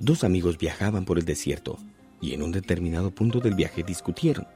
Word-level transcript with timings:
Dos 0.00 0.22
amigos 0.22 0.58
viajaban 0.58 1.04
por 1.04 1.18
el 1.18 1.24
desierto 1.24 1.76
y 2.20 2.32
en 2.32 2.42
un 2.42 2.52
determinado 2.52 3.10
punto 3.10 3.40
del 3.40 3.54
viaje 3.54 3.82
discutieron. 3.82 4.46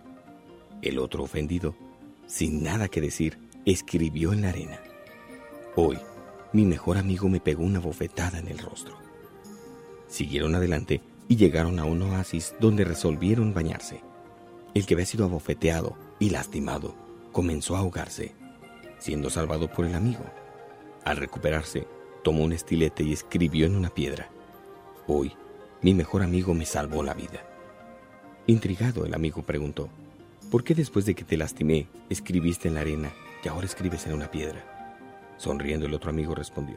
El 0.82 0.98
otro 0.98 1.24
ofendido, 1.24 1.74
sin 2.26 2.62
nada 2.62 2.88
que 2.88 3.00
decir, 3.00 3.38
escribió 3.64 4.32
en 4.32 4.42
la 4.42 4.50
arena. 4.50 4.80
Hoy, 5.74 5.98
mi 6.52 6.64
mejor 6.64 6.96
amigo 6.96 7.28
me 7.28 7.40
pegó 7.40 7.64
una 7.64 7.80
bofetada 7.80 8.38
en 8.38 8.48
el 8.48 8.58
rostro. 8.58 8.96
Siguieron 10.06 10.54
adelante 10.54 11.00
y 11.28 11.36
llegaron 11.36 11.78
a 11.78 11.86
un 11.86 12.02
oasis 12.02 12.54
donde 12.60 12.84
resolvieron 12.84 13.52
bañarse. 13.52 14.00
El 14.74 14.86
que 14.86 14.94
había 14.94 15.06
sido 15.06 15.24
abofeteado 15.24 15.96
y 16.20 16.30
lastimado 16.30 16.94
comenzó 17.32 17.74
a 17.74 17.80
ahogarse, 17.80 18.34
siendo 18.98 19.28
salvado 19.28 19.68
por 19.72 19.86
el 19.86 19.94
amigo. 19.94 20.24
Al 21.04 21.16
recuperarse, 21.16 21.86
tomó 22.22 22.44
un 22.44 22.52
estilete 22.52 23.02
y 23.02 23.12
escribió 23.12 23.66
en 23.66 23.74
una 23.74 23.90
piedra. 23.90 24.30
Hoy, 25.08 25.32
mi 25.80 25.94
mejor 25.94 26.22
amigo 26.22 26.54
me 26.54 26.64
salvó 26.64 27.02
la 27.02 27.12
vida. 27.12 27.44
Intrigado, 28.46 29.04
el 29.04 29.14
amigo 29.14 29.42
preguntó, 29.42 29.88
¿por 30.48 30.62
qué 30.62 30.76
después 30.76 31.04
de 31.06 31.16
que 31.16 31.24
te 31.24 31.36
lastimé 31.36 31.88
escribiste 32.08 32.68
en 32.68 32.74
la 32.74 32.82
arena 32.82 33.12
y 33.42 33.48
ahora 33.48 33.66
escribes 33.66 34.06
en 34.06 34.14
una 34.14 34.30
piedra? 34.30 35.34
Sonriendo 35.38 35.86
el 35.86 35.94
otro 35.94 36.10
amigo 36.10 36.36
respondió, 36.36 36.76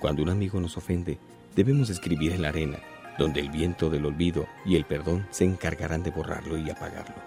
Cuando 0.00 0.24
un 0.24 0.30
amigo 0.30 0.58
nos 0.58 0.76
ofende, 0.76 1.20
debemos 1.54 1.90
escribir 1.90 2.32
en 2.32 2.42
la 2.42 2.48
arena, 2.48 2.80
donde 3.20 3.38
el 3.38 3.50
viento 3.50 3.88
del 3.88 4.06
olvido 4.06 4.48
y 4.66 4.74
el 4.74 4.84
perdón 4.84 5.24
se 5.30 5.44
encargarán 5.44 6.02
de 6.02 6.10
borrarlo 6.10 6.58
y 6.58 6.68
apagarlo. 6.70 7.22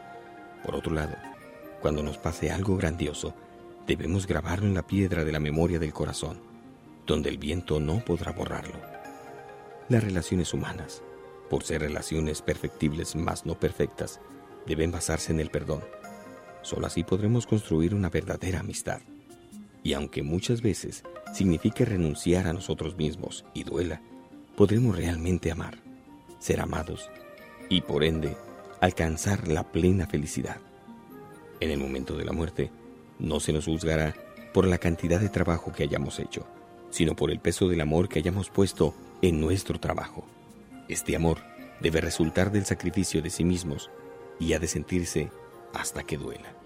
Por 0.62 0.76
otro 0.76 0.94
lado, 0.94 1.16
cuando 1.80 2.04
nos 2.04 2.18
pase 2.18 2.52
algo 2.52 2.76
grandioso, 2.76 3.34
debemos 3.88 4.28
grabarlo 4.28 4.68
en 4.68 4.74
la 4.74 4.86
piedra 4.86 5.24
de 5.24 5.32
la 5.32 5.40
memoria 5.40 5.80
del 5.80 5.94
corazón, 5.94 6.42
donde 7.08 7.30
el 7.30 7.38
viento 7.38 7.80
no 7.80 8.04
podrá 8.04 8.34
borrarlo. 8.34 9.01
Las 9.92 10.06
relaciones 10.06 10.54
humanas, 10.54 11.04
por 11.50 11.64
ser 11.64 11.82
relaciones 11.82 12.42
perfectibles 12.42 13.14
más 13.18 13.46
no 13.46 13.60
perfectas, 13.60 14.22
deben 14.66 14.90
basarse 14.90 15.34
en 15.34 15.42
el 15.42 15.50
perdón. 15.50 15.82
Solo 16.62 16.88
así 16.88 17.04
podremos 17.04 17.46
construir 17.46 17.94
una 17.94 18.10
verdadera 18.10 18.62
amistad. 18.62 19.02
Y 19.84 19.92
aunque 19.92 20.24
muchas 20.24 20.62
veces 20.62 21.04
signifique 21.34 21.84
renunciar 21.84 22.48
a 22.48 22.54
nosotros 22.54 22.96
mismos 22.96 23.44
y 23.54 23.66
duela, 23.66 24.02
podremos 24.56 24.96
realmente 24.96 25.52
amar, 25.52 25.80
ser 26.40 26.62
amados 26.62 27.10
y 27.68 27.82
por 27.82 28.06
ende 28.06 28.38
alcanzar 28.80 29.50
la 29.50 29.74
plena 29.74 30.08
felicidad. 30.08 30.62
En 31.60 31.70
el 31.70 31.80
momento 31.80 32.16
de 32.16 32.24
la 32.24 32.32
muerte, 32.32 32.72
no 33.20 33.42
se 33.42 33.52
nos 33.52 33.66
juzgará 33.66 34.16
por 34.54 34.66
la 34.66 34.78
cantidad 34.78 35.20
de 35.20 35.28
trabajo 35.28 35.74
que 35.74 35.84
hayamos 35.84 36.18
hecho, 36.20 36.48
sino 36.92 37.14
por 37.14 37.30
el 37.30 37.42
peso 37.42 37.68
del 37.68 37.82
amor 37.82 38.08
que 38.08 38.20
hayamos 38.20 38.50
puesto 38.50 38.96
en 39.22 39.40
nuestro 39.40 39.80
trabajo. 39.80 40.26
Este 40.88 41.16
amor 41.16 41.40
debe 41.80 42.02
resultar 42.02 42.52
del 42.52 42.66
sacrificio 42.66 43.22
de 43.22 43.30
sí 43.30 43.44
mismos 43.44 43.90
y 44.40 44.54
ha 44.54 44.60
de 44.60 44.68
sentirse 44.68 45.32
hasta 45.74 46.04
que 46.04 46.18
duela. 46.18 46.61